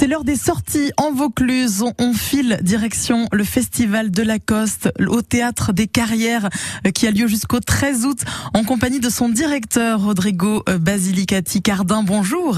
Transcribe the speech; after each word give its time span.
C'est 0.00 0.06
l'heure 0.06 0.24
des 0.24 0.36
sorties 0.36 0.92
en 0.96 1.12
Vaucluse. 1.12 1.84
On, 1.98 2.14
file 2.14 2.58
direction 2.62 3.26
le 3.32 3.44
Festival 3.44 4.10
de 4.10 4.22
la 4.22 4.38
Coste 4.38 4.90
au 5.06 5.20
Théâtre 5.20 5.74
des 5.74 5.88
Carrières 5.88 6.48
euh, 6.86 6.90
qui 6.90 7.06
a 7.06 7.10
lieu 7.10 7.26
jusqu'au 7.26 7.60
13 7.60 8.06
août 8.06 8.20
en 8.54 8.64
compagnie 8.64 9.00
de 9.00 9.10
son 9.10 9.28
directeur 9.28 10.02
Rodrigo 10.02 10.62
euh, 10.70 10.78
Basilicati 10.78 11.60
Cardin. 11.60 12.02
Bonjour. 12.02 12.56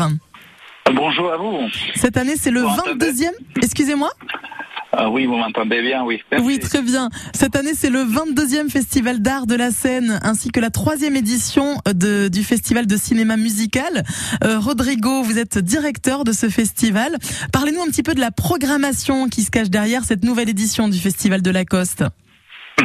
Bonjour 0.95 1.33
à 1.33 1.37
vous. 1.37 1.59
Cette 1.97 2.17
année, 2.17 2.37
c'est 2.37 2.53
le 2.53 2.63
22e. 2.63 3.33
Excusez-moi 3.61 4.13
ah 4.95 5.09
oui, 5.09 5.25
vous 5.25 5.37
m'entendez 5.37 5.81
bien, 5.81 6.05
oui. 6.05 6.23
Oui, 6.43 6.59
très 6.59 6.83
bien. 6.83 7.09
Cette 7.33 7.57
année, 7.57 7.73
c'est 7.75 7.89
le 7.89 8.01
22e 8.01 8.71
Festival 8.71 9.23
d'art 9.23 9.47
de 9.47 9.55
la 9.55 9.71
Seine, 9.71 10.21
ainsi 10.23 10.51
que 10.51 10.61
la 10.61 10.69
troisième 10.69 11.17
édition 11.17 11.77
de, 11.87 12.29
du 12.29 12.45
Festival 12.45 12.87
de 12.87 12.97
cinéma 12.97 13.39
musical. 13.39 14.03
Euh, 14.45 14.59
Rodrigo, 14.59 15.23
vous 15.23 15.39
êtes 15.39 15.57
directeur 15.57 16.25
de 16.25 16.33
ce 16.33 16.51
festival. 16.51 17.17
Parlez-nous 17.55 17.81
un 17.81 17.87
petit 17.87 18.03
peu 18.03 18.13
de 18.13 18.21
la 18.21 18.31
programmation 18.31 19.29
qui 19.29 19.41
se 19.41 19.51
cache 19.51 19.71
derrière 19.71 20.05
cette 20.05 20.25
nouvelle 20.25 20.51
édition 20.51 20.89
du 20.89 20.99
Festival 20.99 21.41
de 21.41 21.51
la 21.51 21.65
Coste. 21.65 22.05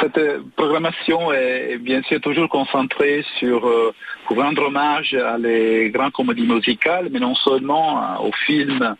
Cette 0.00 0.20
programmation 0.56 1.30
est 1.30 1.76
bien 1.76 2.00
sûr 2.02 2.20
toujours 2.22 2.48
concentrée 2.48 3.22
sur 3.38 3.66
euh, 3.66 3.92
pour 4.26 4.38
rendre 4.38 4.62
hommage 4.62 5.12
à 5.14 5.36
les 5.36 5.90
grandes 5.90 6.12
comédies 6.12 6.46
musicales, 6.46 7.08
mais 7.10 7.18
non 7.18 7.34
seulement 7.34 7.98
euh, 7.98 8.28
aux 8.28 8.32
films 8.46 8.96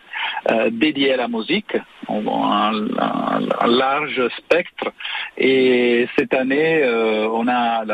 euh, 0.50 0.70
dédiés 0.70 1.14
à 1.14 1.16
la 1.16 1.28
musique, 1.28 1.76
un, 2.08 2.72
large 3.66 4.28
spectre. 4.38 4.92
Et 5.36 6.08
cette 6.16 6.34
année, 6.34 6.82
on 7.32 7.46
a 7.48 7.84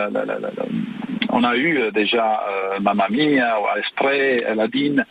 on 1.30 1.45
a 1.45 1.56
eu 1.56 1.90
déjà 1.92 2.42
euh, 2.48 2.80
Mamma 2.80 3.09
Mia, 3.10 3.59
Esprit, 3.78 4.45
Aladdin, 4.45 5.04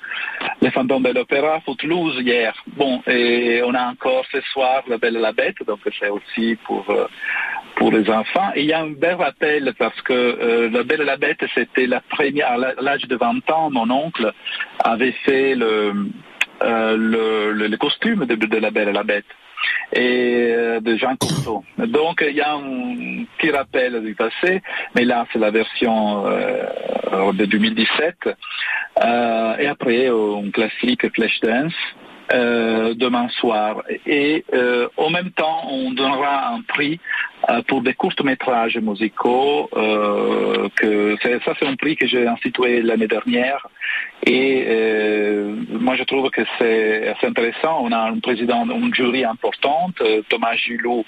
les 0.61 0.71
fantômes 0.71 1.03
de 1.03 1.11
l'opéra, 1.11 1.59
Footloose 1.61 2.19
hier. 2.21 2.53
Bon, 2.77 3.01
et 3.05 3.61
on 3.63 3.73
a 3.73 3.85
encore 3.85 4.25
ce 4.31 4.41
soir 4.41 4.83
La 4.87 4.97
Belle 4.97 5.17
et 5.17 5.21
la 5.21 5.33
Bête, 5.33 5.57
donc 5.67 5.79
c'est 5.99 6.09
aussi 6.09 6.57
pour 6.65 6.85
pour 7.75 7.91
les 7.91 8.09
enfants. 8.09 8.51
Et 8.55 8.61
il 8.61 8.67
y 8.67 8.73
a 8.73 8.79
un 8.79 8.91
bel 8.91 9.15
rappel 9.15 9.73
parce 9.77 10.01
que 10.01 10.13
euh, 10.13 10.69
La 10.69 10.83
Belle 10.83 11.01
et 11.01 11.05
la 11.05 11.17
Bête, 11.17 11.43
c'était 11.53 11.87
la 11.87 12.01
première, 12.01 12.51
à 12.51 12.57
l'âge 12.81 13.03
de 13.03 13.15
20 13.15 13.49
ans, 13.51 13.69
mon 13.69 13.89
oncle 13.89 14.31
avait 14.83 15.15
fait 15.25 15.55
le, 15.55 15.93
euh, 16.65 17.53
le, 17.53 17.77
costume 17.77 18.25
de, 18.25 18.57
La 18.57 18.71
Belle 18.71 18.89
et 18.89 18.93
la 18.93 19.03
Bête 19.03 19.25
et 19.93 20.53
euh, 20.55 20.79
de 20.79 20.97
Jean 20.97 21.15
Cousteau. 21.15 21.63
Donc 21.77 22.23
il 22.27 22.35
y 22.35 22.41
a 22.41 22.53
un 22.53 23.25
petit 23.37 23.51
rappel 23.51 24.01
du 24.03 24.15
passé, 24.15 24.61
mais 24.95 25.05
là 25.05 25.25
c'est 25.31 25.39
la 25.39 25.51
version 25.51 26.25
euh, 26.27 27.31
de 27.33 27.45
2017. 27.45 28.15
Euh, 29.03 29.57
et 29.57 29.67
après 29.67 30.07
un 30.07 30.49
classique 30.51 31.13
Flashdance 31.13 31.73
euh, 32.33 32.93
demain 32.95 33.27
soir. 33.29 33.83
Et 34.05 34.43
en 34.97 35.09
même 35.09 35.31
temps, 35.31 35.67
on 35.69 35.91
donnera 35.91 36.53
un 36.53 36.61
prix 36.61 36.99
pour 37.67 37.81
des 37.81 37.93
courts 37.93 38.13
métrages 38.23 38.77
musicaux. 38.77 39.69
que 39.71 41.15
ça, 41.21 41.53
c'est 41.59 41.67
un 41.67 41.75
prix 41.75 41.95
que 41.95 42.07
j'ai 42.07 42.27
institué 42.27 42.81
l'année 42.81 43.07
dernière. 43.07 43.67
Et 44.25 44.65
moi, 45.69 45.95
je 45.95 46.03
trouve 46.03 46.29
que 46.29 46.41
c'est 46.57 47.09
assez 47.09 47.27
intéressant. 47.27 47.81
On 47.83 47.91
a 47.91 47.99
un 48.09 48.19
président, 48.19 48.65
une 48.65 48.93
jury 48.93 49.23
importante, 49.23 50.01
Thomas 50.29 50.55
Gilou 50.55 51.05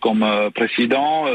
comme 0.00 0.24
président 0.54 1.26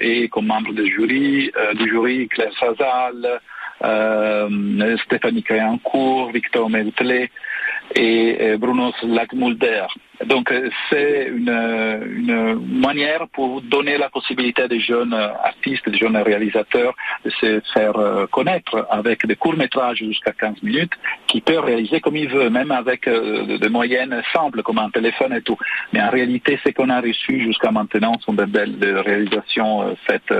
et 0.00 0.28
comme 0.28 0.46
membre 0.46 0.72
du 0.72 0.86
jury, 0.92 1.50
du 1.74 1.88
jury 1.88 2.28
Claire 2.28 2.52
Sazal, 2.58 3.40
Stéphanie 5.06 5.42
Créancourt, 5.42 6.30
Victor 6.32 6.70
Meltlé 6.70 7.30
et 7.96 8.56
Bruno 8.58 8.92
Lagmulder. 9.02 9.86
Donc 10.26 10.50
euh, 10.52 10.70
c'est 10.90 11.28
une, 11.28 11.50
manière 12.80 13.26
pour 13.32 13.62
donner 13.62 13.96
la 13.98 14.08
possibilité 14.08 14.62
à 14.62 14.68
des 14.68 14.80
jeunes 14.80 15.14
artistes, 15.14 15.88
des 15.88 15.98
jeunes 15.98 16.16
réalisateurs 16.16 16.94
de 17.24 17.30
se 17.30 17.60
faire 17.72 17.96
euh, 17.96 18.26
connaître 18.26 18.86
avec 18.90 19.26
des 19.26 19.36
courts-métrages 19.36 19.98
jusqu'à 19.98 20.32
15 20.32 20.62
minutes 20.62 20.92
qui 21.26 21.40
peuvent 21.40 21.64
réaliser 21.64 22.00
comme 22.00 22.16
ils 22.16 22.28
veulent, 22.28 22.50
même 22.50 22.70
avec 22.70 23.06
euh, 23.06 23.58
des 23.58 23.68
moyennes 23.68 24.22
simples 24.32 24.62
comme 24.62 24.78
un 24.78 24.90
téléphone 24.90 25.32
et 25.32 25.42
tout. 25.42 25.56
Mais 25.92 26.02
en 26.02 26.10
réalité, 26.10 26.58
ce 26.64 26.70
qu'on 26.70 26.90
a 26.90 27.00
reçu 27.00 27.42
jusqu'à 27.42 27.70
maintenant 27.70 28.18
sont 28.20 28.34
des 28.34 28.46
belles 28.46 28.76
réalisations 29.04 29.96
faites 30.06 30.32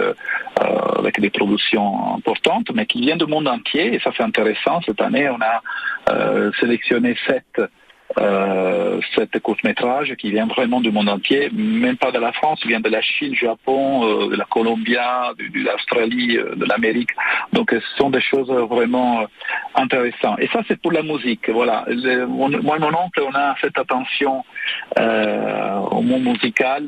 avec 0.99 1.21
des 1.21 1.31
productions 1.31 2.15
importantes, 2.17 2.71
mais 2.75 2.87
qui 2.87 3.01
viennent 3.01 3.19
du 3.19 3.27
monde 3.27 3.49
entier 3.49 3.95
et 3.95 4.01
ça 4.01 4.11
c'est 4.17 4.23
intéressant. 4.23 4.81
Cette 4.87 5.01
année, 5.01 5.29
on 5.29 5.41
a 5.41 6.53
sélectionné 6.61 7.17
sept 7.27 7.61
euh, 8.19 9.01
cet 9.15 9.39
court-métrage 9.41 10.15
qui 10.17 10.31
vient 10.31 10.47
vraiment 10.47 10.81
du 10.81 10.91
monde 10.91 11.09
entier, 11.09 11.51
même 11.53 11.97
pas 11.97 12.11
de 12.11 12.19
la 12.19 12.33
France, 12.33 12.65
vient 12.67 12.81
de 12.81 12.89
la 12.89 13.01
Chine, 13.01 13.31
du 13.31 13.39
Japon, 13.39 14.05
euh, 14.05 14.31
de 14.31 14.37
la 14.37 14.45
Colombie, 14.45 14.93
de, 14.93 15.65
l'Australie, 15.65 16.37
euh, 16.37 16.55
de 16.55 16.65
l'Amérique. 16.65 17.11
Donc 17.53 17.71
ce 17.71 17.97
sont 17.97 18.11
des 18.11 18.21
choses 18.21 18.51
vraiment 18.51 19.25
intéressantes. 19.75 20.41
Et 20.41 20.49
ça 20.49 20.61
c'est 20.69 20.81
pour 20.81 20.93
la 20.93 21.03
musique. 21.03 21.49
Voilà. 21.49 21.85
moi 22.29 22.77
et 22.77 22.81
mon 22.81 22.95
oncle, 22.95 23.23
on 23.23 23.35
a 23.35 23.55
fait 23.57 23.77
attention 23.79 24.45
au 24.99 26.03
monde 26.03 26.25
musical 26.25 26.83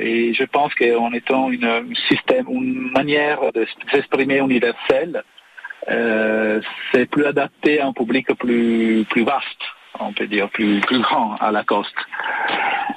et 0.00 0.34
je 0.34 0.44
pense 0.44 0.74
qu'en 0.74 1.12
étant 1.12 1.50
une, 1.50 1.94
système, 2.08 2.46
une 2.50 2.90
manière 2.90 3.40
de 3.52 3.66
s'exprimer 3.90 4.38
universelle, 4.38 5.22
c'est 5.86 7.08
plus 7.10 7.24
adapté 7.26 7.80
à 7.80 7.86
un 7.86 7.92
public 7.92 8.26
plus, 8.34 9.04
plus 9.08 9.24
vaste 9.24 9.62
on 9.98 10.12
peut 10.12 10.26
dire, 10.26 10.48
plus, 10.50 10.80
plus 10.80 11.00
grand 11.00 11.36
à 11.36 11.50
la 11.50 11.64
Coste. 11.64 11.94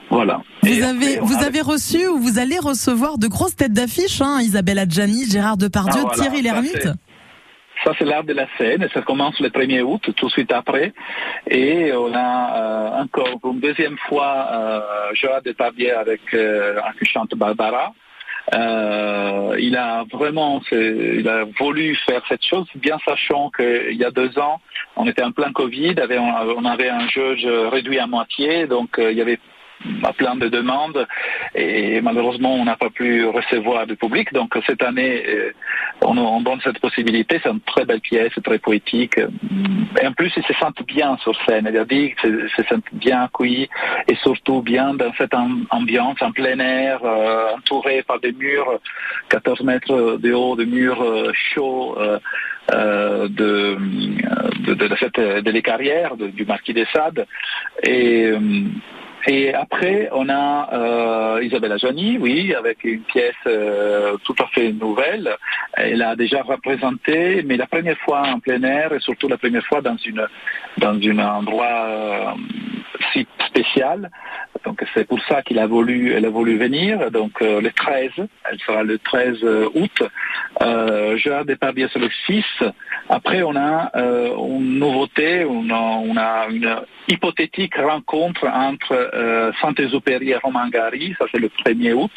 Voilà. 0.10 0.42
Vous 0.62 0.84
avez, 0.84 1.20
vous 1.20 1.44
avez 1.44 1.62
reçu 1.62 2.08
ou 2.08 2.20
vous 2.20 2.38
allez 2.38 2.60
recevoir 2.60 3.18
de 3.18 3.28
grosses 3.28 3.56
têtes 3.56 3.74
d'affiche, 3.74 4.22
hein, 4.22 4.40
Isabelle 4.42 4.80
Adjani, 4.80 5.26
Gérard 5.30 5.58
Depardieu, 5.58 6.02
ah, 6.06 6.14
Thierry 6.14 6.42
Lhermitte 6.42 6.90
ça, 7.84 7.92
c'est 7.98 8.06
l'art 8.06 8.24
de 8.24 8.34
la 8.34 8.48
scène. 8.58 8.88
Ça 8.94 9.02
commence 9.02 9.40
le 9.40 9.50
1er 9.50 9.82
août, 9.82 10.02
tout 10.16 10.28
de 10.28 10.32
suite 10.32 10.52
après. 10.52 10.94
Et 11.50 11.92
on 11.94 12.14
a 12.14 12.98
euh, 12.98 13.04
encore 13.04 13.40
une 13.44 13.60
deuxième 13.60 13.98
fois 14.08 14.48
euh, 14.52 14.82
Gérard 15.14 15.42
Depardieu 15.42 15.98
avec 15.98 16.22
euh, 16.34 16.80
un 16.80 17.06
chante 17.06 17.36
Barbara. 17.36 17.94
Euh, 18.54 19.56
il 19.60 19.76
a 19.76 20.04
vraiment, 20.12 20.62
voulu 21.60 21.96
faire 22.06 22.22
cette 22.28 22.46
chose, 22.46 22.68
bien 22.76 22.98
sachant 23.06 23.50
qu'il 23.50 23.96
y 23.96 24.04
a 24.04 24.12
deux 24.12 24.38
ans, 24.38 24.62
on 24.96 25.08
était 25.08 25.24
en 25.24 25.32
plein 25.32 25.52
Covid, 25.52 25.96
on 26.00 26.66
avait 26.66 26.90
un 26.90 27.08
jeu 27.08 27.68
réduit 27.70 28.00
à 28.00 28.08
moitié, 28.08 28.68
donc 28.68 29.00
euh, 29.00 29.12
il 29.12 29.18
y 29.18 29.22
avait 29.22 29.40
plein 30.18 30.36
de 30.36 30.48
demandes 30.48 31.08
et 31.56 32.02
malheureusement 32.02 32.54
on 32.56 32.66
n'a 32.66 32.76
pas 32.76 32.90
pu 32.90 33.26
recevoir 33.26 33.88
du 33.88 33.96
public. 33.96 34.32
Donc 34.34 34.58
cette 34.66 34.84
année 34.84 35.24
euh, 35.28 35.52
on, 36.02 36.42
donne 36.42 36.60
cette 36.64 36.80
possibilité. 36.80 37.40
C'est 37.44 37.50
une 37.50 37.62
très 37.62 37.86
belle 37.86 38.02
pièce, 38.02 38.34
très 38.44 38.60
poétique. 38.60 39.18
Et 39.18 40.08
en 40.08 40.14
plus 40.14 40.32
ils 40.36 40.44
se 40.44 40.54
sentent 40.54 40.84
bien 40.88 41.18
sur 41.18 41.36
scène, 41.46 41.70
c'est-à-dire 41.72 42.16
qu'ils 42.16 42.50
se 42.56 42.64
sentent 42.64 42.94
bien 42.94 43.24
accueillis 43.24 43.70
et 44.08 44.16
surtout 44.16 44.62
bien 44.62 44.94
dans 44.94 45.14
cette 45.18 45.34
ambiance 45.70 46.22
en 46.22 46.32
plein 46.32 46.60
air, 46.60 47.00
euh, 47.04 47.52
par 48.08 48.20
des 48.20 48.32
murs 48.32 48.80
14 49.30 49.62
mètres 49.62 50.18
de 50.18 50.34
haut, 50.34 50.56
des 50.56 50.66
murs 50.66 51.02
euh, 51.02 51.32
chauds. 51.54 51.98
de, 52.70 53.78
de, 54.66 54.74
de, 54.74 54.96
cette, 54.98 55.20
de 55.20 55.60
carrières 55.60 56.16
du 56.16 56.46
marquis 56.46 56.74
de 56.74 56.86
Sade. 56.94 57.28
Et 57.84 58.32
et 59.26 59.54
après, 59.54 60.10
on 60.12 60.28
a 60.28 60.70
euh, 60.74 61.44
Isabelle 61.44 61.72
Ajani, 61.72 62.18
oui, 62.18 62.54
avec 62.54 62.84
une 62.84 63.02
pièce 63.02 63.34
euh, 63.48 64.18
tout 64.26 64.36
à 64.40 64.48
fait 64.48 64.74
nouvelle. 64.74 65.36
Elle 65.74 66.02
a 66.02 66.16
déjà 66.16 66.42
représenté, 66.42 67.42
mais 67.44 67.56
la 67.56 67.68
première 67.68 67.98
fois 68.00 68.24
en 68.28 68.40
plein 68.40 68.62
air 68.64 68.92
et 68.94 69.00
surtout 69.00 69.30
la 69.30 69.38
première 69.38 69.66
fois 69.66 69.82
dans 69.82 69.96
une 69.98 70.28
dans 70.78 70.94
un 70.94 71.20
endroit 71.20 71.86
euh, 71.88 72.32
site 73.14 73.30
spécial. 73.48 74.10
Donc 74.66 74.84
c'est 74.94 75.06
pour 75.08 75.20
ça 75.26 75.42
qu'il 75.42 75.60
a 75.60 75.68
voulu, 75.68 76.14
elle 76.14 76.26
a 76.26 76.30
voulu 76.30 76.58
venir. 76.58 77.12
Donc 77.12 77.42
euh, 77.42 77.62
le 77.62 77.72
13, 77.72 78.12
elle 78.18 78.60
sera 78.60 78.84
le 78.84 78.98
13 78.98 79.44
août. 79.76 80.04
Euh, 80.62 81.18
Gérard 81.18 81.46
Depardieu 81.46 81.90
c'est 81.92 82.00
le 82.00 82.10
6. 82.28 82.44
Après 83.10 83.44
on 83.44 83.56
a 83.56 83.92
euh, 83.96 84.36
une 84.36 84.80
nouveauté, 84.80 85.46
on 85.46 85.70
a, 85.70 86.48
une 86.50 86.76
hypothétique 87.08 87.76
rencontre 87.76 88.48
entre 88.48 88.94
euh, 88.94 89.52
Saint-Exupéry 89.62 90.30
et 90.30 90.38
Romain 90.38 90.70
Gary. 90.70 91.14
Ça 91.20 91.26
c'est 91.32 91.40
le 91.40 91.50
1er 91.50 91.94
août. 91.94 92.12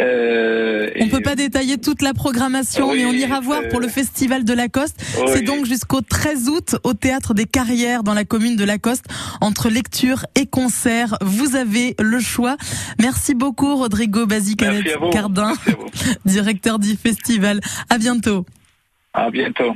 Euh, 0.00 0.90
on 0.98 1.06
ne 1.06 1.10
peut 1.10 1.20
pas 1.20 1.34
détailler 1.34 1.78
toute 1.78 2.02
la 2.02 2.14
programmation, 2.14 2.92
mais 2.92 3.04
on 3.04 3.12
ira 3.12 3.40
voir 3.40 3.62
pour 3.70 3.80
le 3.80 3.88
Festival 3.88 4.44
de 4.44 4.52
Lacoste. 4.52 5.00
C'est 5.26 5.42
donc 5.42 5.66
jusqu'au 5.66 6.00
13 6.00 6.48
août 6.48 6.76
au 6.84 6.94
Théâtre 6.94 7.34
des 7.34 7.44
Carrières 7.44 8.02
dans 8.02 8.14
la 8.14 8.24
commune 8.24 8.56
de 8.56 8.64
Lacoste, 8.64 9.06
entre 9.40 9.68
lecture 9.68 10.26
et 10.36 10.46
concert. 10.46 11.16
Vous 11.22 11.49
avez 11.56 11.94
le 11.98 12.20
choix. 12.20 12.56
Merci 13.00 13.34
beaucoup 13.34 13.76
Rodrigo 13.76 14.26
Basic-Cardin, 14.26 15.52
directeur 16.24 16.78
du 16.78 16.96
festival. 16.96 17.60
À 17.88 17.98
bientôt. 17.98 18.46
À 19.12 19.30
bientôt. 19.30 19.74